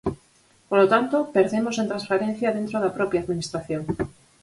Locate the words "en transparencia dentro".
1.77-2.77